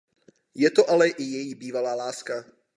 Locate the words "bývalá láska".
1.55-2.45